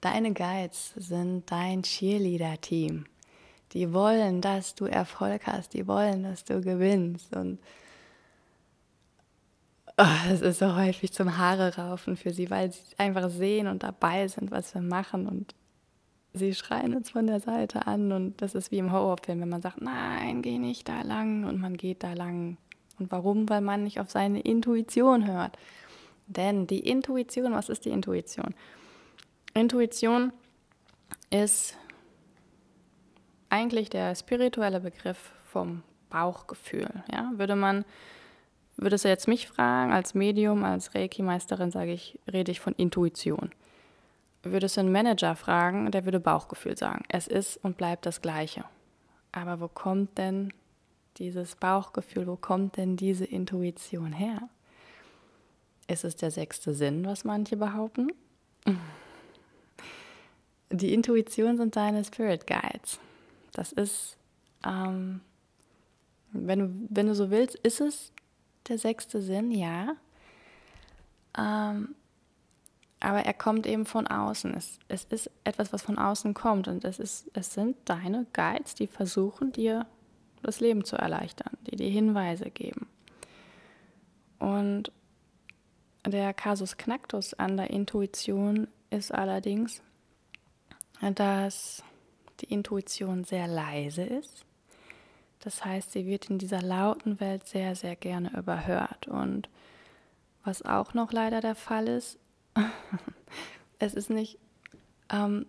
deine 0.00 0.32
Guides 0.32 0.92
sind 0.96 1.50
dein 1.50 1.82
Cheerleader-Team. 1.82 3.06
Die 3.72 3.92
wollen, 3.92 4.40
dass 4.42 4.74
du 4.74 4.84
Erfolg 4.84 5.46
hast, 5.46 5.72
die 5.74 5.86
wollen, 5.86 6.24
dass 6.24 6.44
du 6.44 6.60
gewinnst. 6.60 7.34
Und 7.34 7.58
oh, 9.96 10.32
ist 10.32 10.58
so 10.58 10.76
häufig 10.76 11.12
zum 11.12 11.38
Haare 11.38 11.76
raufen 11.76 12.16
für 12.16 12.32
sie, 12.32 12.50
weil 12.50 12.70
sie 12.70 12.82
einfach 12.98 13.30
sehen 13.30 13.66
und 13.66 13.82
dabei 13.82 14.28
sind, 14.28 14.50
was 14.50 14.74
wir 14.74 14.82
machen. 14.82 15.26
Und 15.26 15.54
sie 16.34 16.54
schreien 16.54 16.94
uns 16.94 17.10
von 17.10 17.26
der 17.26 17.40
Seite 17.40 17.86
an 17.86 18.12
und 18.12 18.40
das 18.40 18.54
ist 18.54 18.70
wie 18.70 18.78
im 18.78 18.92
Horrorfilm, 18.92 19.40
wenn 19.40 19.48
man 19.48 19.62
sagt, 19.62 19.80
nein, 19.80 20.42
geh 20.42 20.58
nicht 20.58 20.88
da 20.88 21.02
lang 21.02 21.44
und 21.44 21.60
man 21.60 21.76
geht 21.76 22.02
da 22.02 22.12
lang. 22.14 22.56
Und 22.98 23.10
warum? 23.10 23.48
Weil 23.48 23.60
man 23.60 23.84
nicht 23.84 24.00
auf 24.00 24.10
seine 24.10 24.40
Intuition 24.40 25.26
hört. 25.26 25.58
Denn 26.26 26.66
die 26.66 26.80
Intuition, 26.80 27.52
was 27.52 27.68
ist 27.68 27.84
die 27.84 27.90
Intuition? 27.90 28.54
Intuition 29.54 30.32
ist 31.30 31.76
eigentlich 33.50 33.90
der 33.90 34.14
spirituelle 34.14 34.80
Begriff 34.80 35.32
vom 35.44 35.82
Bauchgefühl. 36.08 36.88
Ja? 37.10 37.32
Würde 37.36 37.56
man, 37.56 37.84
würdest 38.76 39.04
du 39.04 39.08
jetzt 39.08 39.28
mich 39.28 39.46
fragen, 39.48 39.92
als 39.92 40.14
Medium, 40.14 40.64
als 40.64 40.94
Reiki-Meisterin, 40.94 41.70
sage 41.70 41.92
ich, 41.92 42.18
rede 42.30 42.50
ich 42.50 42.60
von 42.60 42.74
Intuition. 42.74 43.50
Würdest 44.42 44.76
du 44.76 44.80
einen 44.80 44.92
Manager 44.92 45.36
fragen, 45.36 45.90
der 45.90 46.04
würde 46.04 46.18
Bauchgefühl 46.18 46.76
sagen. 46.76 47.04
Es 47.08 47.28
ist 47.28 47.58
und 47.58 47.76
bleibt 47.76 48.06
das 48.06 48.20
Gleiche. 48.20 48.64
Aber 49.30 49.60
wo 49.60 49.68
kommt 49.68 50.18
denn 50.18 50.52
dieses 51.18 51.54
Bauchgefühl, 51.56 52.26
wo 52.26 52.36
kommt 52.36 52.76
denn 52.76 52.96
diese 52.96 53.24
Intuition 53.24 54.12
her? 54.12 54.48
Ist 55.86 56.04
es 56.04 56.16
der 56.16 56.30
sechste 56.30 56.74
Sinn, 56.74 57.04
was 57.04 57.24
manche 57.24 57.56
behaupten? 57.56 58.08
Die 60.70 60.94
Intuition 60.94 61.58
sind 61.58 61.76
deine 61.76 62.02
Spirit 62.02 62.46
Guides. 62.46 62.98
Das 63.52 63.72
ist, 63.72 64.16
ähm, 64.66 65.20
wenn, 66.32 66.58
du, 66.58 66.86
wenn 66.88 67.08
du 67.08 67.14
so 67.14 67.30
willst, 67.30 67.56
ist 67.56 67.82
es 67.82 68.10
der 68.68 68.78
sechste 68.78 69.20
Sinn, 69.20 69.50
ja. 69.50 69.96
Ähm, 71.36 71.94
aber 73.02 73.24
er 73.24 73.34
kommt 73.34 73.66
eben 73.66 73.84
von 73.84 74.06
außen. 74.06 74.54
Es, 74.54 74.78
es 74.86 75.04
ist 75.04 75.30
etwas, 75.42 75.72
was 75.72 75.82
von 75.82 75.98
außen 75.98 76.34
kommt. 76.34 76.68
Und 76.68 76.84
es, 76.84 77.00
ist, 77.00 77.30
es 77.34 77.52
sind 77.52 77.76
deine 77.84 78.26
Guides, 78.32 78.76
die 78.76 78.86
versuchen, 78.86 79.52
dir 79.52 79.86
das 80.42 80.60
Leben 80.60 80.84
zu 80.84 80.96
erleichtern, 80.96 81.56
die 81.66 81.76
dir 81.76 81.90
Hinweise 81.90 82.50
geben. 82.50 82.86
Und 84.38 84.92
der 86.06 86.32
Kasus 86.32 86.76
Knacktus 86.76 87.34
an 87.34 87.56
der 87.56 87.70
Intuition 87.70 88.68
ist 88.90 89.12
allerdings, 89.12 89.82
dass 91.00 91.82
die 92.40 92.52
Intuition 92.52 93.24
sehr 93.24 93.48
leise 93.48 94.02
ist. 94.02 94.44
Das 95.40 95.64
heißt, 95.64 95.90
sie 95.90 96.06
wird 96.06 96.30
in 96.30 96.38
dieser 96.38 96.62
lauten 96.62 97.18
Welt 97.18 97.48
sehr, 97.48 97.74
sehr 97.74 97.96
gerne 97.96 98.36
überhört. 98.36 99.08
Und 99.08 99.48
was 100.44 100.62
auch 100.62 100.94
noch 100.94 101.12
leider 101.12 101.40
der 101.40 101.56
Fall 101.56 101.88
ist, 101.88 102.18
es 103.78 103.94
ist 103.94 104.10
nicht, 104.10 104.38
ähm, 105.10 105.46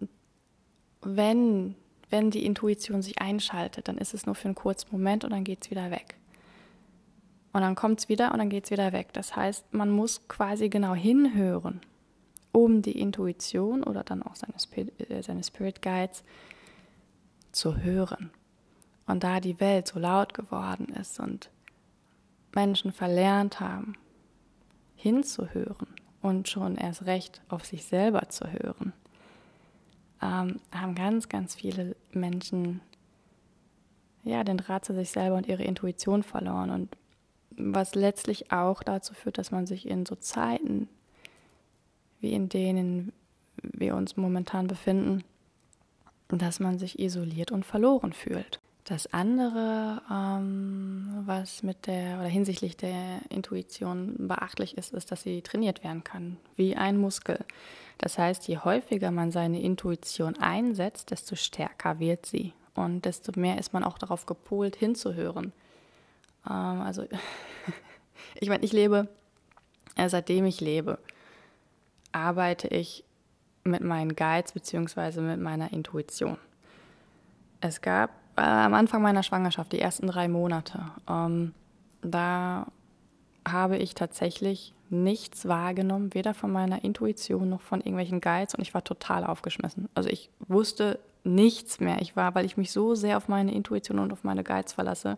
wenn, 1.01 1.75
wenn 2.09 2.31
die 2.31 2.45
Intuition 2.45 3.01
sich 3.01 3.21
einschaltet, 3.21 3.87
dann 3.87 3.97
ist 3.97 4.13
es 4.13 4.25
nur 4.25 4.35
für 4.35 4.45
einen 4.45 4.55
kurzen 4.55 4.89
Moment 4.91 5.23
und 5.23 5.31
dann 5.31 5.43
geht 5.43 5.63
es 5.63 5.71
wieder 5.71 5.91
weg. 5.91 6.15
Und 7.51 7.61
dann 7.61 7.75
kommt 7.75 7.99
es 7.99 8.09
wieder 8.09 8.31
und 8.31 8.39
dann 8.39 8.49
geht 8.49 8.65
es 8.65 8.71
wieder 8.71 8.93
weg. 8.93 9.13
Das 9.13 9.35
heißt, 9.35 9.73
man 9.73 9.91
muss 9.91 10.27
quasi 10.27 10.69
genau 10.69 10.95
hinhören, 10.95 11.81
um 12.51 12.81
die 12.81 12.99
Intuition 12.99 13.83
oder 13.83 14.03
dann 14.03 14.23
auch 14.23 14.35
seine, 14.35 14.59
Spirit, 14.59 15.09
äh, 15.09 15.21
seine 15.21 15.43
Spirit 15.43 15.81
Guides 15.81 16.23
zu 17.51 17.77
hören. 17.77 18.31
Und 19.05 19.23
da 19.23 19.39
die 19.39 19.59
Welt 19.59 19.87
so 19.87 19.99
laut 19.99 20.33
geworden 20.33 20.87
ist 20.99 21.19
und 21.19 21.49
Menschen 22.55 22.91
verlernt 22.91 23.59
haben, 23.59 23.95
hinzuhören 24.95 25.92
und 26.23 26.47
schon 26.47 26.75
erst 26.75 27.05
recht 27.05 27.41
auf 27.49 27.65
sich 27.65 27.85
selber 27.85 28.29
zu 28.29 28.51
hören, 28.51 28.93
ähm, 30.21 30.59
haben 30.71 30.95
ganz, 30.95 31.29
ganz 31.29 31.53
viele 31.53 31.95
Menschen 32.11 32.81
ja 34.23 34.43
den 34.43 34.57
Draht 34.57 34.85
zu 34.85 34.93
sich 34.93 35.11
selber 35.11 35.35
und 35.35 35.47
ihre 35.47 35.63
Intuition 35.63 36.23
verloren. 36.23 36.69
Und 36.69 36.97
was 37.51 37.93
letztlich 37.93 38.51
auch 38.51 38.81
dazu 38.83 39.13
führt, 39.13 39.37
dass 39.37 39.51
man 39.51 39.67
sich 39.67 39.87
in 39.87 40.05
so 40.05 40.15
Zeiten, 40.15 40.87
wie 42.21 42.31
in 42.31 42.47
denen 42.47 43.11
wir 43.61 43.95
uns 43.95 44.15
momentan 44.15 44.67
befinden, 44.67 45.23
dass 46.29 46.61
man 46.61 46.79
sich 46.79 46.99
isoliert 46.99 47.51
und 47.51 47.65
verloren 47.65 48.13
fühlt. 48.13 48.59
Das 48.85 49.13
andere, 49.13 50.01
ähm, 50.11 51.23
was 51.25 51.63
mit 51.63 51.87
der 51.87 52.19
oder 52.19 52.27
hinsichtlich 52.27 52.75
der 52.75 53.21
Intuition 53.29 54.27
beachtlich 54.27 54.77
ist, 54.77 54.93
ist, 54.93 55.09
dass 55.09 55.23
sie 55.23 55.41
trainiert 55.41 55.85
werden 55.85 56.03
kann, 56.03 56.37
wie 56.57 56.75
ein 56.75 56.97
Muskel. 56.97 57.39
Das 57.97 58.17
heißt, 58.17 58.45
je 58.49 58.57
häufiger 58.57 59.11
man 59.11 59.31
seine 59.31 59.61
Intuition 59.61 60.37
einsetzt, 60.37 61.11
desto 61.11 61.35
stärker 61.35 61.99
wird 61.99 62.25
sie 62.25 62.51
und 62.75 63.05
desto 63.05 63.31
mehr 63.39 63.57
ist 63.57 63.71
man 63.71 63.85
auch 63.85 63.97
darauf 63.97 64.25
gepolt, 64.25 64.75
hinzuhören. 64.75 65.53
Ähm, 66.45 66.81
also, 66.81 67.05
ich 68.41 68.49
meine, 68.49 68.65
ich 68.65 68.73
lebe, 68.73 69.07
äh, 69.95 70.09
seitdem 70.09 70.43
ich 70.43 70.59
lebe, 70.59 70.99
arbeite 72.11 72.67
ich 72.67 73.05
mit 73.63 73.81
meinen 73.81 74.17
Guides 74.17 74.51
bzw. 74.51 75.21
mit 75.21 75.39
meiner 75.39 75.71
Intuition. 75.71 76.37
Es 77.61 77.79
gab 77.79 78.09
äh, 78.35 78.41
am 78.41 78.73
Anfang 78.73 79.01
meiner 79.01 79.23
Schwangerschaft, 79.23 79.71
die 79.71 79.79
ersten 79.79 80.07
drei 80.07 80.27
Monate, 80.27 80.79
ähm, 81.09 81.53
da 82.01 82.67
habe 83.47 83.77
ich 83.77 83.95
tatsächlich 83.95 84.73
nichts 84.89 85.47
wahrgenommen, 85.47 86.13
weder 86.13 86.33
von 86.33 86.51
meiner 86.51 86.83
Intuition 86.83 87.49
noch 87.49 87.61
von 87.61 87.79
irgendwelchen 87.79 88.21
Guides 88.21 88.55
und 88.55 88.61
ich 88.61 88.73
war 88.73 88.83
total 88.83 89.25
aufgeschmissen. 89.25 89.89
Also 89.95 90.09
ich 90.09 90.29
wusste 90.47 90.99
nichts 91.23 91.79
mehr. 91.79 92.01
Ich 92.01 92.15
war, 92.15 92.35
weil 92.35 92.45
ich 92.45 92.57
mich 92.57 92.71
so 92.71 92.95
sehr 92.95 93.17
auf 93.17 93.27
meine 93.27 93.53
Intuition 93.53 93.99
und 93.99 94.13
auf 94.13 94.23
meine 94.23 94.43
Guides 94.43 94.73
verlasse. 94.73 95.17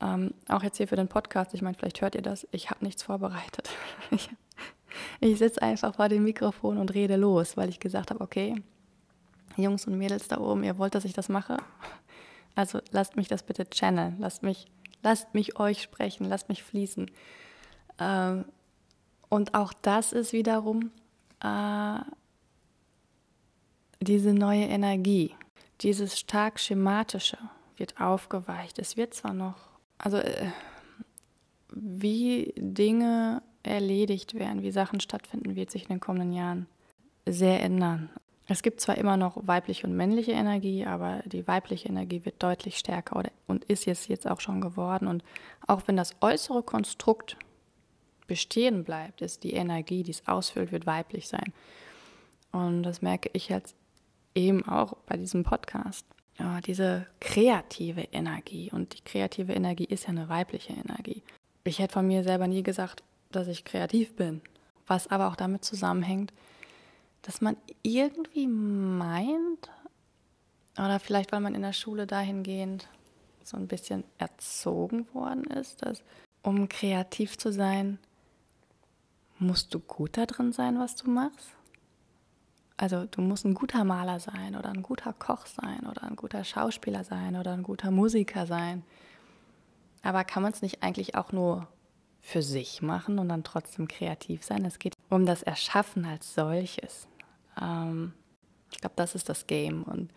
Ähm, 0.00 0.32
auch 0.48 0.62
jetzt 0.62 0.76
hier 0.76 0.86
für 0.86 0.96
den 0.96 1.08
Podcast, 1.08 1.54
ich 1.54 1.62
meine, 1.62 1.76
vielleicht 1.76 2.00
hört 2.00 2.14
ihr 2.14 2.22
das, 2.22 2.46
ich 2.52 2.70
habe 2.70 2.84
nichts 2.84 3.02
vorbereitet. 3.02 3.70
Ich, 5.20 5.38
sitze 5.38 5.62
einfach 5.62 5.94
vor 5.94 6.08
dem 6.08 6.24
Mikrofon 6.24 6.78
und 6.78 6.94
rede 6.94 7.16
los, 7.16 7.56
weil 7.56 7.68
ich 7.68 7.78
gesagt 7.78 8.10
habe, 8.10 8.20
okay, 8.20 8.56
Jungs 9.56 9.86
und 9.86 9.96
Mädels 9.96 10.28
da 10.28 10.38
oben, 10.38 10.64
ihr 10.64 10.78
wollt, 10.78 10.94
dass 10.94 11.04
ich 11.04 11.12
das 11.12 11.28
mache? 11.28 11.58
Also 12.58 12.80
lasst 12.90 13.14
mich 13.14 13.28
das 13.28 13.44
bitte 13.44 13.70
channeln, 13.70 14.16
lasst 14.18 14.42
mich, 14.42 14.66
lasst 15.04 15.32
mich 15.32 15.60
euch 15.60 15.80
sprechen, 15.80 16.24
lasst 16.24 16.48
mich 16.48 16.64
fließen. 16.64 17.08
Ähm, 18.00 18.46
und 19.28 19.54
auch 19.54 19.72
das 19.72 20.12
ist 20.12 20.32
wiederum 20.32 20.90
äh, 21.40 22.00
diese 24.00 24.34
neue 24.34 24.64
Energie, 24.64 25.36
dieses 25.82 26.18
stark 26.18 26.58
schematische 26.58 27.38
wird 27.76 28.00
aufgeweicht. 28.00 28.80
Es 28.80 28.96
wird 28.96 29.14
zwar 29.14 29.34
noch, 29.34 29.68
also 29.96 30.16
äh, 30.16 30.50
wie 31.72 32.52
Dinge 32.56 33.40
erledigt 33.62 34.34
werden, 34.34 34.62
wie 34.62 34.72
Sachen 34.72 34.98
stattfinden, 34.98 35.54
wird 35.54 35.70
sich 35.70 35.82
in 35.82 35.90
den 35.90 36.00
kommenden 36.00 36.32
Jahren 36.32 36.66
sehr 37.24 37.62
ändern. 37.62 38.10
Es 38.50 38.62
gibt 38.62 38.80
zwar 38.80 38.96
immer 38.96 39.18
noch 39.18 39.46
weibliche 39.46 39.86
und 39.86 39.94
männliche 39.94 40.32
Energie, 40.32 40.86
aber 40.86 41.22
die 41.26 41.46
weibliche 41.46 41.88
Energie 41.88 42.24
wird 42.24 42.42
deutlich 42.42 42.78
stärker 42.78 43.16
oder, 43.16 43.30
und 43.46 43.64
ist 43.66 43.84
jetzt, 43.84 44.08
jetzt 44.08 44.26
auch 44.26 44.40
schon 44.40 44.62
geworden. 44.62 45.06
Und 45.06 45.22
auch 45.66 45.82
wenn 45.86 45.98
das 45.98 46.16
äußere 46.22 46.62
Konstrukt 46.62 47.36
bestehen 48.26 48.84
bleibt, 48.84 49.20
ist 49.20 49.44
die 49.44 49.52
Energie, 49.52 50.02
die 50.02 50.12
es 50.12 50.26
ausfüllt, 50.26 50.72
wird 50.72 50.86
weiblich 50.86 51.28
sein. 51.28 51.52
Und 52.50 52.84
das 52.84 53.02
merke 53.02 53.28
ich 53.34 53.50
jetzt 53.50 53.76
eben 54.34 54.66
auch 54.66 54.94
bei 55.06 55.18
diesem 55.18 55.44
Podcast. 55.44 56.06
Ja, 56.38 56.62
diese 56.62 57.06
kreative 57.20 58.02
Energie 58.12 58.70
und 58.72 58.94
die 58.94 59.02
kreative 59.02 59.52
Energie 59.52 59.84
ist 59.84 60.04
ja 60.04 60.10
eine 60.10 60.30
weibliche 60.30 60.72
Energie. 60.72 61.22
Ich 61.64 61.80
hätte 61.80 61.94
von 61.94 62.06
mir 62.06 62.22
selber 62.22 62.46
nie 62.46 62.62
gesagt, 62.62 63.02
dass 63.30 63.48
ich 63.48 63.64
kreativ 63.64 64.14
bin, 64.16 64.40
was 64.86 65.08
aber 65.08 65.28
auch 65.28 65.36
damit 65.36 65.64
zusammenhängt, 65.64 66.32
dass 67.28 67.42
man 67.42 67.58
irgendwie 67.82 68.46
meint, 68.46 69.70
oder 70.78 70.98
vielleicht 70.98 71.30
weil 71.30 71.40
man 71.40 71.54
in 71.54 71.60
der 71.60 71.74
Schule 71.74 72.06
dahingehend 72.06 72.88
so 73.44 73.58
ein 73.58 73.68
bisschen 73.68 74.02
erzogen 74.16 75.06
worden 75.12 75.44
ist, 75.44 75.82
dass 75.82 76.02
um 76.42 76.70
kreativ 76.70 77.36
zu 77.36 77.52
sein, 77.52 77.98
musst 79.38 79.74
du 79.74 79.78
gut 79.78 80.16
da 80.16 80.24
drin 80.24 80.52
sein, 80.52 80.78
was 80.78 80.96
du 80.96 81.10
machst. 81.10 81.50
Also 82.78 83.04
du 83.04 83.20
musst 83.20 83.44
ein 83.44 83.52
guter 83.52 83.84
Maler 83.84 84.20
sein 84.20 84.56
oder 84.56 84.70
ein 84.70 84.82
guter 84.82 85.12
Koch 85.12 85.44
sein 85.44 85.86
oder 85.86 86.04
ein 86.04 86.16
guter 86.16 86.44
Schauspieler 86.44 87.04
sein 87.04 87.36
oder 87.36 87.52
ein 87.52 87.62
guter 87.62 87.90
Musiker 87.90 88.46
sein. 88.46 88.84
Aber 90.02 90.24
kann 90.24 90.42
man 90.42 90.52
es 90.52 90.62
nicht 90.62 90.82
eigentlich 90.82 91.14
auch 91.14 91.30
nur 91.32 91.68
für 92.22 92.40
sich 92.40 92.80
machen 92.80 93.18
und 93.18 93.28
dann 93.28 93.44
trotzdem 93.44 93.86
kreativ 93.86 94.44
sein. 94.44 94.64
Es 94.64 94.78
geht 94.78 94.94
um 95.10 95.26
das 95.26 95.42
Erschaffen 95.42 96.06
als 96.06 96.34
solches. 96.34 97.06
Ähm, 97.60 98.12
ich 98.72 98.78
glaube, 98.78 98.94
das 98.96 99.14
ist 99.14 99.28
das 99.28 99.46
Game. 99.46 99.82
Und 99.82 100.10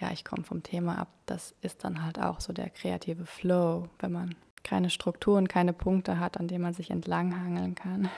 ja, 0.00 0.10
ich 0.12 0.24
komme 0.24 0.44
vom 0.44 0.62
Thema 0.62 0.98
ab. 0.98 1.08
Das 1.26 1.54
ist 1.60 1.84
dann 1.84 2.04
halt 2.04 2.18
auch 2.18 2.40
so 2.40 2.52
der 2.52 2.70
kreative 2.70 3.26
Flow, 3.26 3.88
wenn 3.98 4.12
man 4.12 4.34
keine 4.62 4.90
Strukturen, 4.90 5.48
keine 5.48 5.72
Punkte 5.72 6.18
hat, 6.18 6.38
an 6.38 6.48
denen 6.48 6.62
man 6.62 6.74
sich 6.74 6.90
entlanghangeln 6.90 7.74
kann. 7.74 8.10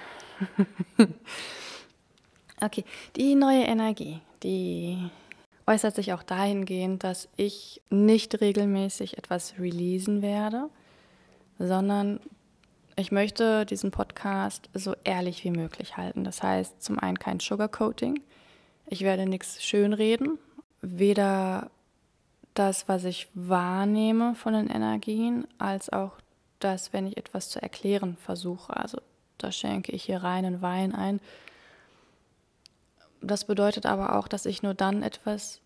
okay, 2.60 2.84
die 3.16 3.34
neue 3.34 3.64
Energie, 3.64 4.20
die 4.42 5.10
äußert 5.66 5.94
sich 5.94 6.12
auch 6.12 6.22
dahingehend, 6.22 7.04
dass 7.04 7.28
ich 7.36 7.80
nicht 7.90 8.40
regelmäßig 8.40 9.18
etwas 9.18 9.54
releasen 9.58 10.22
werde, 10.22 10.68
sondern 11.58 12.20
ich 12.96 13.12
möchte 13.12 13.64
diesen 13.64 13.90
Podcast 13.90 14.68
so 14.74 14.94
ehrlich 15.04 15.44
wie 15.44 15.50
möglich 15.50 15.96
halten. 15.96 16.24
Das 16.24 16.42
heißt, 16.42 16.82
zum 16.82 16.98
einen 16.98 17.18
kein 17.18 17.40
Sugarcoating. 17.40 18.20
Ich 18.92 19.00
werde 19.00 19.24
nichts 19.24 19.64
schönreden. 19.64 20.38
Weder 20.82 21.70
das, 22.52 22.88
was 22.88 23.04
ich 23.04 23.26
wahrnehme 23.32 24.34
von 24.34 24.52
den 24.52 24.68
Energien, 24.68 25.46
als 25.56 25.88
auch 25.88 26.18
das, 26.58 26.92
wenn 26.92 27.06
ich 27.06 27.16
etwas 27.16 27.48
zu 27.48 27.62
erklären 27.62 28.18
versuche. 28.18 28.76
Also 28.76 28.98
da 29.38 29.50
schenke 29.50 29.92
ich 29.92 30.02
hier 30.02 30.22
reinen 30.22 30.60
Wein 30.60 30.94
ein. 30.94 31.20
Das 33.22 33.46
bedeutet 33.46 33.86
aber 33.86 34.18
auch, 34.18 34.28
dass 34.28 34.44
ich 34.44 34.62
nur 34.62 34.74
dann 34.74 35.02
etwas 35.02 35.62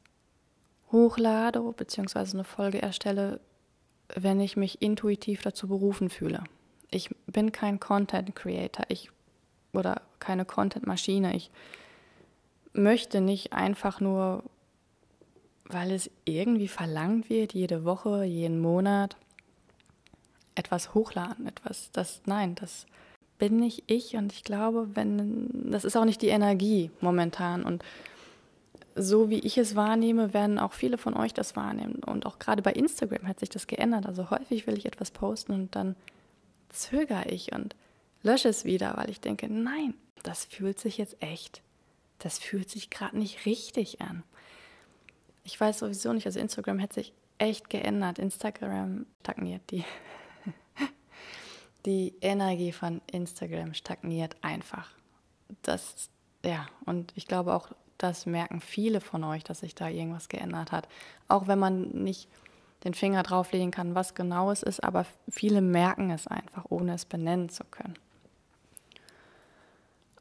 hochlade 0.92 1.60
bzw. 1.60 2.30
eine 2.32 2.44
Folge 2.44 2.80
erstelle, 2.80 3.40
wenn 4.14 4.38
ich 4.38 4.56
mich 4.56 4.80
intuitiv 4.80 5.42
dazu 5.42 5.66
berufen 5.66 6.10
fühle. 6.10 6.44
Ich 6.92 7.10
bin 7.26 7.50
kein 7.50 7.80
Content 7.80 8.36
Creator 8.36 8.84
ich, 8.88 9.10
oder 9.72 10.00
keine 10.20 10.44
Content 10.44 10.86
Maschine. 10.86 11.34
Ich 11.34 11.50
möchte 12.76 13.20
nicht 13.20 13.52
einfach 13.52 14.00
nur, 14.00 14.42
weil 15.64 15.90
es 15.90 16.10
irgendwie 16.24 16.68
verlangt 16.68 17.30
wird, 17.30 17.54
jede 17.54 17.84
Woche, 17.84 18.24
jeden 18.24 18.60
Monat 18.60 19.16
etwas 20.54 20.94
hochladen, 20.94 21.46
etwas, 21.46 21.90
das, 21.92 22.22
nein, 22.24 22.54
das 22.54 22.86
bin 23.38 23.58
nicht 23.58 23.84
ich 23.86 24.16
und 24.16 24.32
ich 24.32 24.44
glaube, 24.44 24.88
wenn, 24.94 25.70
das 25.70 25.84
ist 25.84 25.96
auch 25.96 26.04
nicht 26.04 26.22
die 26.22 26.28
Energie 26.28 26.90
momentan 27.00 27.64
und 27.64 27.84
so 28.96 29.28
wie 29.28 29.40
ich 29.40 29.58
es 29.58 29.76
wahrnehme, 29.76 30.32
werden 30.32 30.58
auch 30.58 30.72
viele 30.72 30.96
von 30.96 31.14
euch 31.14 31.34
das 31.34 31.54
wahrnehmen. 31.54 31.96
Und 31.96 32.24
auch 32.24 32.38
gerade 32.38 32.62
bei 32.62 32.72
Instagram 32.72 33.28
hat 33.28 33.38
sich 33.40 33.50
das 33.50 33.66
geändert. 33.66 34.06
Also 34.06 34.30
häufig 34.30 34.66
will 34.66 34.78
ich 34.78 34.86
etwas 34.86 35.10
posten 35.10 35.52
und 35.52 35.76
dann 35.76 35.96
zögere 36.70 37.28
ich 37.28 37.52
und 37.54 37.76
lösche 38.22 38.48
es 38.48 38.64
wieder, 38.64 38.96
weil 38.96 39.10
ich 39.10 39.20
denke, 39.20 39.52
nein, 39.52 39.92
das 40.22 40.46
fühlt 40.46 40.78
sich 40.78 40.96
jetzt 40.96 41.22
echt, 41.22 41.60
das 42.18 42.38
fühlt 42.38 42.70
sich 42.70 42.90
gerade 42.90 43.18
nicht 43.18 43.46
richtig 43.46 44.00
an. 44.00 44.22
Ich 45.44 45.60
weiß 45.60 45.78
sowieso 45.78 46.12
nicht, 46.12 46.26
also 46.26 46.40
Instagram 46.40 46.80
hat 46.80 46.92
sich 46.92 47.12
echt 47.38 47.70
geändert. 47.70 48.18
Instagram 48.18 49.06
stagniert 49.20 49.62
die. 49.70 49.84
Die 51.86 52.16
Energie 52.20 52.72
von 52.72 53.00
Instagram 53.12 53.72
stagniert 53.72 54.36
einfach. 54.42 54.90
Das, 55.62 56.10
ja, 56.44 56.66
und 56.84 57.12
ich 57.14 57.28
glaube 57.28 57.54
auch, 57.54 57.70
das 57.96 58.26
merken 58.26 58.60
viele 58.60 59.00
von 59.00 59.22
euch, 59.22 59.44
dass 59.44 59.60
sich 59.60 59.76
da 59.76 59.88
irgendwas 59.88 60.28
geändert 60.28 60.72
hat. 60.72 60.88
Auch 61.28 61.46
wenn 61.46 61.60
man 61.60 61.90
nicht 61.90 62.28
den 62.82 62.92
Finger 62.92 63.22
drauflegen 63.22 63.70
kann, 63.70 63.94
was 63.94 64.14
genau 64.14 64.50
es 64.50 64.64
ist, 64.64 64.82
aber 64.82 65.06
viele 65.28 65.60
merken 65.60 66.10
es 66.10 66.26
einfach, 66.26 66.64
ohne 66.68 66.94
es 66.94 67.04
benennen 67.04 67.48
zu 67.48 67.62
können. 67.64 67.96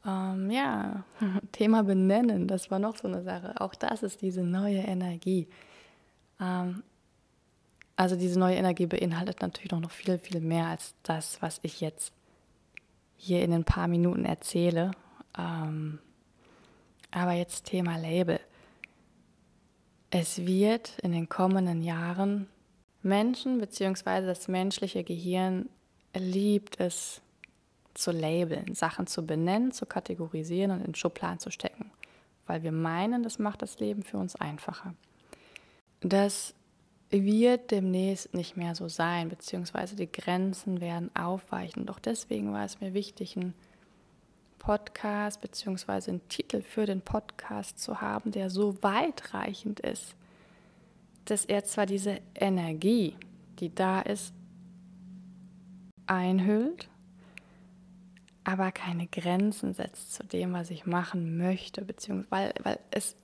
Ähm, 0.06 0.50
ja, 0.50 1.04
Thema 1.52 1.82
benennen, 1.82 2.46
das 2.46 2.70
war 2.70 2.78
noch 2.78 2.96
so 2.96 3.08
eine 3.08 3.22
Sache. 3.22 3.60
Auch 3.60 3.74
das 3.74 4.02
ist 4.02 4.22
diese 4.22 4.42
neue 4.42 4.78
Energie. 4.78 5.48
Ähm, 6.40 6.82
also 7.96 8.14
diese 8.14 8.38
neue 8.38 8.56
Energie 8.56 8.86
beinhaltet 8.86 9.40
natürlich 9.40 9.72
noch 9.72 9.90
viel, 9.90 10.18
viel 10.18 10.40
mehr 10.40 10.66
als 10.66 10.94
das, 11.02 11.40
was 11.40 11.60
ich 11.62 11.80
jetzt 11.80 12.12
hier 13.16 13.42
in 13.42 13.52
ein 13.52 13.64
paar 13.64 13.88
Minuten 13.88 14.24
erzähle. 14.24 14.90
Ähm, 15.36 15.98
aber 17.10 17.32
jetzt 17.32 17.64
Thema 17.64 17.96
Label. 17.96 18.38
Es 20.10 20.46
wird 20.46 20.98
in 21.00 21.12
den 21.12 21.28
kommenden 21.28 21.82
Jahren 21.82 22.48
Menschen 23.02 23.58
bzw. 23.58 24.26
das 24.26 24.48
menschliche 24.48 25.02
Gehirn 25.02 25.68
liebt 26.14 26.78
es 26.80 27.22
zu 27.98 28.12
labeln, 28.12 28.74
Sachen 28.74 29.06
zu 29.06 29.26
benennen, 29.26 29.72
zu 29.72 29.86
kategorisieren 29.86 30.70
und 30.70 30.84
in 30.84 30.94
Schubladen 30.94 31.38
zu 31.38 31.50
stecken, 31.50 31.90
weil 32.46 32.62
wir 32.62 32.72
meinen, 32.72 33.22
das 33.22 33.38
macht 33.38 33.62
das 33.62 33.78
Leben 33.80 34.02
für 34.02 34.18
uns 34.18 34.36
einfacher. 34.36 34.94
Das 36.00 36.54
wird 37.10 37.70
demnächst 37.70 38.34
nicht 38.34 38.56
mehr 38.56 38.74
so 38.74 38.88
sein, 38.88 39.28
beziehungsweise 39.28 39.96
die 39.96 40.10
Grenzen 40.10 40.80
werden 40.80 41.14
aufweichen. 41.14 41.86
Doch 41.86 41.98
deswegen 41.98 42.52
war 42.52 42.64
es 42.64 42.80
mir 42.80 42.94
wichtig, 42.94 43.36
ein 43.36 43.54
Podcast 44.58 45.40
beziehungsweise 45.40 46.10
einen 46.10 46.28
Titel 46.28 46.62
für 46.62 46.86
den 46.86 47.00
Podcast 47.00 47.78
zu 47.78 48.00
haben, 48.00 48.32
der 48.32 48.50
so 48.50 48.82
weitreichend 48.82 49.80
ist, 49.80 50.16
dass 51.24 51.44
er 51.44 51.64
zwar 51.64 51.86
diese 51.86 52.20
Energie, 52.34 53.16
die 53.60 53.72
da 53.74 54.00
ist, 54.00 54.34
einhüllt, 56.06 56.88
aber 58.46 58.70
keine 58.70 59.08
Grenzen 59.08 59.74
setzt 59.74 60.14
zu 60.14 60.22
dem, 60.22 60.52
was 60.52 60.70
ich 60.70 60.86
machen 60.86 61.36
möchte, 61.36 61.84
beziehungsweise 61.84 62.30
weil, 62.30 62.54
weil 62.62 62.78
es, 62.92 63.16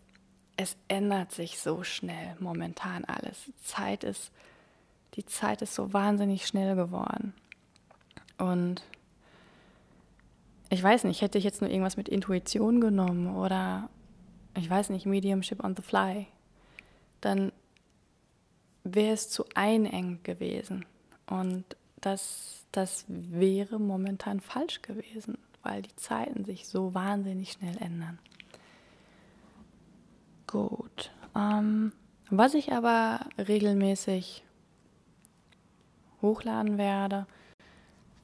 es 0.56 0.76
ändert 0.88 1.30
sich 1.30 1.60
so 1.60 1.84
schnell 1.84 2.34
momentan 2.40 3.04
alles. 3.04 3.52
Zeit 3.62 4.02
ist, 4.02 4.32
die 5.14 5.24
Zeit 5.24 5.62
ist 5.62 5.76
so 5.76 5.92
wahnsinnig 5.92 6.48
schnell 6.48 6.74
geworden. 6.74 7.34
Und 8.36 8.82
ich 10.70 10.82
weiß 10.82 11.04
nicht, 11.04 11.20
hätte 11.20 11.38
ich 11.38 11.44
jetzt 11.44 11.60
nur 11.60 11.70
irgendwas 11.70 11.96
mit 11.96 12.08
Intuition 12.08 12.80
genommen 12.80 13.36
oder 13.36 13.88
ich 14.56 14.68
weiß 14.68 14.90
nicht, 14.90 15.06
Mediumship 15.06 15.62
on 15.62 15.76
the 15.76 15.82
fly, 15.82 16.26
dann 17.20 17.52
wäre 18.82 19.14
es 19.14 19.30
zu 19.30 19.44
einengt 19.54 20.24
gewesen. 20.24 20.84
Und 21.26 21.76
das, 22.02 22.66
das 22.72 23.04
wäre 23.08 23.78
momentan 23.80 24.40
falsch 24.40 24.82
gewesen, 24.82 25.38
weil 25.62 25.82
die 25.82 25.96
Zeiten 25.96 26.44
sich 26.44 26.68
so 26.68 26.94
wahnsinnig 26.94 27.52
schnell 27.52 27.76
ändern. 27.78 28.18
Gut. 30.46 31.10
Ähm, 31.34 31.92
was 32.28 32.54
ich 32.54 32.72
aber 32.72 33.20
regelmäßig 33.38 34.44
hochladen 36.20 36.76
werde, 36.78 37.26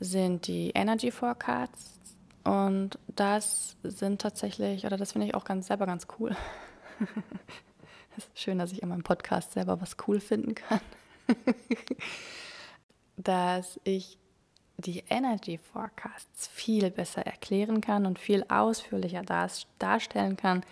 sind 0.00 0.46
die 0.46 0.70
Energy 0.70 1.10
Forecasts 1.10 1.98
und 2.44 2.98
das 3.08 3.76
sind 3.82 4.20
tatsächlich, 4.20 4.86
oder 4.86 4.96
das 4.96 5.12
finde 5.12 5.26
ich 5.26 5.34
auch 5.34 5.44
ganz 5.44 5.66
selber 5.66 5.86
ganz 5.86 6.06
cool. 6.18 6.36
Es 8.16 8.24
ist 8.24 8.38
schön, 8.38 8.58
dass 8.58 8.72
ich 8.72 8.82
in 8.82 8.88
meinem 8.88 9.02
Podcast 9.02 9.52
selber 9.52 9.80
was 9.80 9.96
cool 10.06 10.20
finden 10.20 10.54
kann. 10.54 10.80
dass 13.18 13.78
ich 13.84 14.18
die 14.76 15.02
Energy 15.08 15.58
Forecasts 15.58 16.46
viel 16.46 16.90
besser 16.90 17.26
erklären 17.26 17.80
kann 17.80 18.06
und 18.06 18.18
viel 18.18 18.44
ausführlicher 18.48 19.22
darstellen 19.78 20.36
kann 20.36 20.64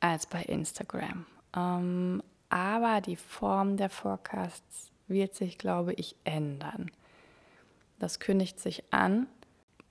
als 0.00 0.26
bei 0.26 0.42
Instagram. 0.42 1.26
Ähm, 1.56 2.22
aber 2.48 3.00
die 3.00 3.16
Form 3.16 3.76
der 3.76 3.90
Forecasts 3.90 4.90
wird 5.08 5.34
sich, 5.34 5.58
glaube 5.58 5.92
ich, 5.94 6.14
ändern. 6.24 6.90
Das 7.98 8.20
kündigt 8.20 8.60
sich 8.60 8.84
an 8.92 9.26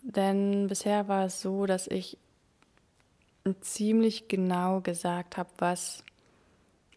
denn 0.03 0.67
bisher 0.67 1.07
war 1.07 1.25
es 1.25 1.41
so, 1.41 1.65
dass 1.65 1.87
ich 1.87 2.17
ziemlich 3.61 4.27
genau 4.27 4.81
gesagt 4.81 5.37
habe, 5.37 5.49
was 5.57 6.03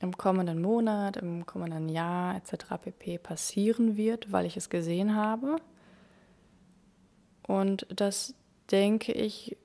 im 0.01 0.17
kommenden 0.17 0.61
Monat, 0.61 1.17
im 1.17 1.47
kommenden 1.47 1.89
Jahr 1.89 2.37
etc. 2.37 2.67
pp. 2.81 3.19
passieren 3.19 3.97
wird, 3.97 4.33
weil 4.33 4.47
ich 4.47 4.57
es 4.57 4.69
gesehen 4.69 5.17
habe. 5.17 5.57
Und 7.47 7.87
das, 7.95 8.35
denke 8.71 9.13
ich, 9.13 9.57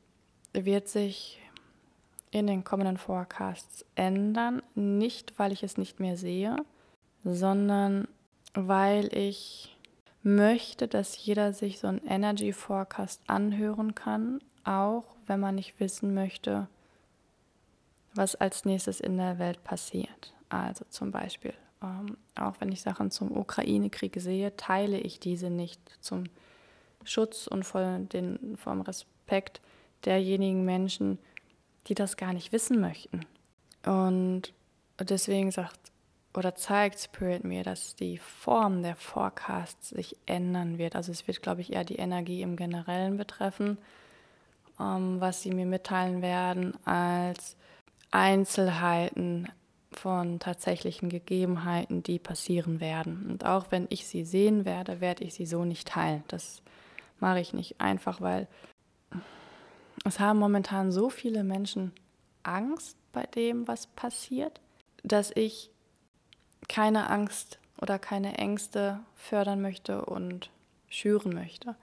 wird 0.54 0.88
sich 0.88 1.40
in 2.32 2.48
den 2.48 2.64
kommenden 2.64 2.98
Forecasts 2.98 3.86
ändern. 3.96 4.62
Nicht, 4.76 5.38
weil 5.38 5.52
ich 5.52 5.64
es 5.64 5.78
nicht 5.78 6.00
mehr 6.00 6.18
sehe, 6.18 6.56
sondern 7.24 8.08
weil 8.54 9.16
ich 9.16 9.78
möchte, 10.24 10.88
dass 10.88 11.24
jeder 11.24 11.54
sich 11.54 11.80
so 11.80 11.88
einen 11.88 12.06
Energy 12.06 12.54
Forecast 12.54 13.22
anhören 13.28 13.96
kann, 13.96 14.40
auch 14.64 15.16
wenn 15.28 15.40
man 15.40 15.56
nicht 15.56 15.80
wissen 15.80 16.14
möchte, 16.14 16.68
was 18.14 18.36
als 18.36 18.66
nächstes 18.66 19.00
in 19.00 19.18
der 19.18 19.40
Welt 19.40 19.64
passiert. 19.64 20.34
Also 20.50 20.86
zum 20.90 21.12
Beispiel, 21.12 21.54
ähm, 21.82 22.18
auch 22.36 22.56
wenn 22.60 22.72
ich 22.72 22.82
Sachen 22.82 23.12
zum 23.12 23.36
Ukraine-Krieg 23.36 24.16
sehe, 24.20 24.56
teile 24.58 25.00
ich 25.00 25.20
diese 25.20 25.50
nicht 25.50 25.80
zum 26.02 26.26
Schutz 27.04 27.48
und 27.48 27.64
voll 27.64 28.06
den, 28.06 28.58
vom 28.58 28.82
Respekt 28.82 29.62
derjenigen 30.06 30.66
Menschen, 30.66 31.20
die 31.88 31.96
das 31.96 32.18
gar 32.18 32.34
nicht 32.34 32.52
wissen 32.52 32.80
möchten. 32.80 33.22
Und 33.86 34.54
deswegen 35.00 35.52
sagt 35.52 35.80
oder 36.34 36.56
zeigt 36.56 37.00
Spirit 37.00 37.44
mir, 37.44 37.64
dass 37.64 37.96
die 37.96 38.18
Form 38.18 38.84
der 38.84 38.96
Forecasts 38.96 39.90
sich 39.90 40.16
ändern 40.26 40.78
wird. 40.78 40.96
Also 40.96 41.12
es 41.12 41.28
wird, 41.28 41.42
glaube 41.42 41.62
ich, 41.62 41.74
eher 41.74 41.84
die 41.84 41.98
Energie 41.98 42.42
im 42.42 42.56
Generellen 42.56 43.18
betreffen, 43.18 43.78
ähm, 44.80 45.20
was 45.20 45.42
sie 45.42 45.52
mir 45.52 45.66
mitteilen 45.66 46.22
werden, 46.22 46.74
als 46.86 47.58
Einzelheiten 48.12 49.48
von 49.92 50.40
tatsächlichen 50.40 51.10
Gegebenheiten, 51.10 52.04
die 52.04 52.20
passieren 52.20 52.80
werden. 52.80 53.28
Und 53.30 53.46
auch 53.46 53.68
wenn 53.72 53.88
ich 53.90 54.08
sie 54.08 54.24
sehen 54.24 54.66
werde, 54.66 55.02
werde 55.02 55.24
ich 55.24 55.34
sie 55.34 55.46
so 55.46 55.66
nicht 55.66 55.88
teilen. 55.88 56.24
Das 56.28 56.62
mache 57.20 57.40
ich 57.40 57.54
nicht. 57.54 57.82
Einfach 57.82 58.22
weil 58.22 58.48
es 60.06 60.20
haben 60.20 60.40
momentan 60.40 60.92
so 60.92 61.10
viele 61.10 61.44
Menschen 61.44 61.92
Angst 62.44 62.98
bei 63.12 63.24
dem, 63.24 63.68
was 63.68 63.88
passiert, 63.88 64.62
dass 65.04 65.32
ich 65.36 65.70
keine 66.68 67.10
Angst 67.10 67.60
oder 67.82 68.00
keine 68.00 68.38
Ängste 68.38 69.00
fördern 69.16 69.62
möchte 69.62 70.06
und 70.06 70.50
schüren 70.90 71.34
möchte. 71.34 71.76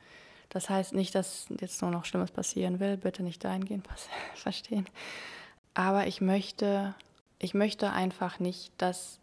Das 0.48 0.70
heißt 0.70 0.94
nicht, 0.94 1.14
dass 1.14 1.46
jetzt 1.60 1.82
nur 1.82 1.90
noch 1.90 2.06
Schlimmes 2.06 2.30
passieren 2.30 2.80
will, 2.80 2.96
bitte 2.96 3.22
nicht 3.22 3.44
dahingehend 3.44 3.86
verstehen. 4.34 4.86
Aber 5.78 6.08
ich 6.08 6.20
möchte, 6.20 6.96
ich 7.38 7.54
möchte 7.54 7.92
einfach 7.92 8.40
nicht, 8.40 8.72
dass, 8.78 9.20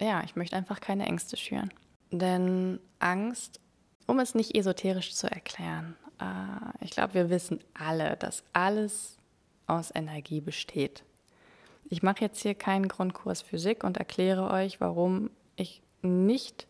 ja, 0.00 0.24
ich 0.24 0.34
möchte 0.34 0.56
einfach 0.56 0.80
keine 0.80 1.06
Ängste 1.06 1.36
schüren. 1.36 1.72
Denn 2.10 2.80
Angst, 2.98 3.60
um 4.08 4.18
es 4.18 4.34
nicht 4.34 4.56
esoterisch 4.56 5.14
zu 5.14 5.30
erklären, 5.30 5.94
äh, 6.20 6.84
ich 6.84 6.90
glaube, 6.90 7.14
wir 7.14 7.30
wissen 7.30 7.60
alle, 7.74 8.16
dass 8.16 8.42
alles 8.52 9.18
aus 9.68 9.94
Energie 9.94 10.40
besteht. 10.40 11.04
Ich 11.88 12.02
mache 12.02 12.22
jetzt 12.22 12.42
hier 12.42 12.56
keinen 12.56 12.88
Grundkurs 12.88 13.42
Physik 13.42 13.84
und 13.84 13.98
erkläre 13.98 14.50
euch, 14.50 14.80
warum 14.80 15.30
ich 15.54 15.80
nicht 16.02 16.66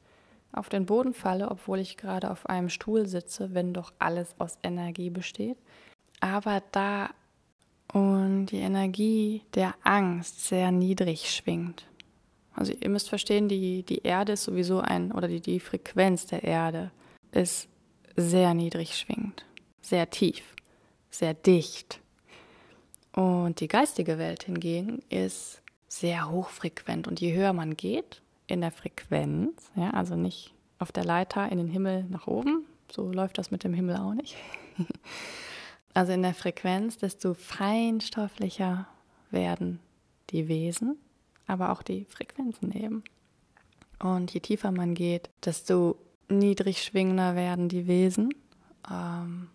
auf 0.53 0.69
den 0.69 0.85
Boden 0.85 1.15
falle, 1.15 1.51
obwohl 1.51 1.79
ich 1.79 1.97
gerade 1.97 2.31
auf 2.31 2.45
einem 2.45 2.69
Stuhl 2.69 3.07
sitze, 3.07 3.55
wenn 3.55 3.73
doch 3.73 3.91
alles 3.99 4.35
aus 4.39 4.59
Energie 4.63 5.09
besteht. 5.09 5.57
Aber 6.21 6.63
da 6.73 7.09
und 7.93 8.47
die 8.47 8.59
Energie 8.59 9.43
der 9.55 9.75
Angst 9.83 10.47
sehr 10.47 10.71
niedrig 10.71 11.31
schwingt. 11.31 11.87
Also 12.55 12.73
ihr 12.73 12.89
müsst 12.91 13.09
verstehen, 13.09 13.49
die, 13.49 13.85
die 13.85 14.03
Erde 14.03 14.33
ist 14.33 14.45
sowieso 14.45 14.81
ein, 14.81 15.13
oder 15.13 15.29
die, 15.29 15.41
die 15.41 15.61
Frequenz 15.61 16.27
der 16.27 16.43
Erde 16.43 16.91
ist 17.31 17.69
sehr 18.17 18.53
niedrig 18.55 18.97
schwingend, 18.97 19.45
sehr 19.81 20.11
tief, 20.11 20.43
sehr 21.11 21.35
dicht. 21.35 22.01
Und 23.13 23.61
die 23.61 23.69
geistige 23.69 24.19
Welt 24.19 24.45
hingegen 24.45 25.01
ist 25.09 25.63
sehr 25.89 26.31
hochfrequent. 26.31 27.09
Und 27.09 27.21
je 27.21 27.35
höher 27.35 27.53
man 27.53 27.77
geht 27.77 28.23
in 28.47 28.61
der 28.61 28.71
Frequenz, 28.71 29.71
ja, 29.77 29.91
also 29.91 30.17
nicht 30.17 30.53
auf 30.79 30.93
der 30.93 31.05
Leiter 31.05 31.51
in 31.51 31.59
den 31.59 31.69
Himmel 31.69 32.05
nach 32.11 32.27
oben, 32.27 32.65
so 32.91 33.11
läuft 33.11 33.39
das 33.39 33.51
mit 33.51 33.65
dem 33.65 33.75
Himmel 33.75 33.97
auch 33.97 34.15
nicht. 34.15 34.37
also 35.99 36.13
in 36.13 36.23
der 36.23 36.35
Frequenz, 36.35 36.97
desto 36.97 37.35
feinstofflicher 37.35 38.87
werden 39.33 39.81
die 40.31 40.47
Wesen, 40.47 40.97
aber 41.49 41.73
auch 41.73 41.83
die 41.83 42.05
Frequenzen 42.05 42.71
eben. 42.71 43.03
Und 43.99 44.33
je 44.33 44.39
tiefer 44.39 44.71
man 44.71 44.95
geht, 44.95 45.29
desto 45.45 45.99
niedrig 46.29 46.85
schwingender 46.85 47.35
werden 47.35 47.69
die 47.69 47.89
Wesen. 47.89 48.33
Ähm, 48.89 49.49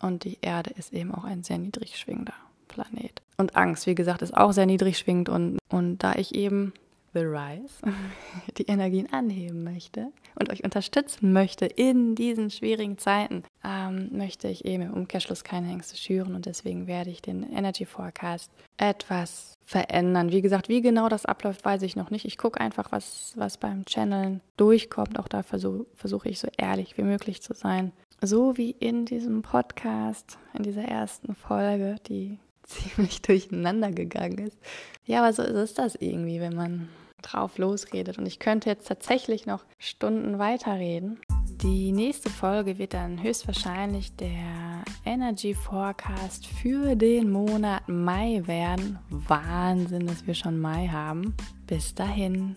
und 0.00 0.22
die 0.22 0.38
Erde 0.42 0.70
ist 0.76 0.92
eben 0.92 1.12
auch 1.12 1.24
ein 1.24 1.42
sehr 1.42 1.58
niedrig 1.58 1.98
schwingender 1.98 2.34
Planet. 2.68 3.20
Und 3.36 3.56
Angst, 3.56 3.88
wie 3.88 3.96
gesagt, 3.96 4.22
ist 4.22 4.36
auch 4.36 4.52
sehr 4.52 4.66
niedrig 4.66 4.96
schwingend. 4.96 5.28
Und, 5.28 5.58
und 5.70 5.98
da 6.04 6.14
ich 6.14 6.36
eben 6.36 6.72
The 7.14 7.20
Rise 7.20 7.74
die 8.58 8.66
Energien 8.66 9.10
anheben 9.12 9.62
möchte 9.62 10.12
und 10.38 10.50
euch 10.50 10.64
unterstützen 10.64 11.32
möchte 11.32 11.64
in 11.64 12.16
diesen 12.16 12.50
schwierigen 12.50 12.98
Zeiten, 12.98 13.44
ähm, 13.64 14.10
möchte 14.12 14.48
ich 14.48 14.64
eben 14.64 14.82
im 14.82 14.92
Umkehrschluss 14.92 15.44
keine 15.44 15.70
Ängste 15.70 15.96
schüren 15.96 16.34
und 16.34 16.46
deswegen 16.46 16.86
werde 16.88 17.10
ich 17.10 17.22
den 17.22 17.44
Energy 17.52 17.86
Forecast 17.86 18.50
etwas 18.76 19.54
verändern. 19.64 20.32
Wie 20.32 20.42
gesagt, 20.42 20.68
wie 20.68 20.82
genau 20.82 21.08
das 21.08 21.24
abläuft, 21.24 21.64
weiß 21.64 21.82
ich 21.82 21.96
noch 21.96 22.10
nicht. 22.10 22.24
Ich 22.24 22.36
gucke 22.36 22.60
einfach, 22.60 22.90
was, 22.90 23.32
was 23.36 23.58
beim 23.58 23.84
Channeln 23.86 24.40
durchkommt. 24.56 25.18
Auch 25.18 25.28
da 25.28 25.42
versuche 25.42 25.86
versuch 25.94 26.24
ich 26.24 26.40
so 26.40 26.48
ehrlich 26.58 26.98
wie 26.98 27.02
möglich 27.02 27.42
zu 27.42 27.54
sein. 27.54 27.92
So 28.20 28.56
wie 28.56 28.72
in 28.72 29.06
diesem 29.06 29.42
Podcast, 29.42 30.38
in 30.52 30.64
dieser 30.64 30.84
ersten 30.84 31.34
Folge, 31.34 31.96
die 32.08 32.38
ziemlich 32.64 33.22
durcheinander 33.22 33.90
gegangen 33.92 34.38
ist. 34.38 34.58
Ja, 35.06 35.20
aber 35.20 35.32
so 35.32 35.42
ist 35.42 35.78
das 35.78 35.94
irgendwie, 35.94 36.40
wenn 36.40 36.54
man 36.54 36.88
drauf 37.32 37.58
losredet. 37.58 38.18
Und 38.18 38.26
ich 38.26 38.38
könnte 38.38 38.70
jetzt 38.70 38.88
tatsächlich 38.88 39.46
noch 39.46 39.64
Stunden 39.78 40.38
weiterreden. 40.38 41.20
Die 41.62 41.92
nächste 41.92 42.30
Folge 42.30 42.78
wird 42.78 42.94
dann 42.94 43.22
höchstwahrscheinlich 43.22 44.14
der 44.16 44.84
Energy 45.04 45.54
Forecast 45.54 46.46
für 46.46 46.94
den 46.96 47.30
Monat 47.30 47.88
Mai 47.88 48.42
werden. 48.46 48.98
Wahnsinn, 49.10 50.06
dass 50.06 50.26
wir 50.26 50.34
schon 50.34 50.58
Mai 50.58 50.88
haben. 50.88 51.34
Bis 51.66 51.94
dahin. 51.94 52.56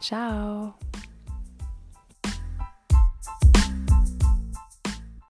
Ciao. 0.00 0.74